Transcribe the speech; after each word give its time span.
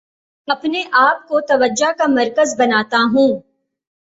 اپنے 0.47 0.83
آپ 0.99 1.27
کو 1.27 1.39
توجہ 1.47 1.91
کا 1.97 2.05
مرکز 2.09 2.55
بناتا 2.59 3.03
ہوں 3.13 3.39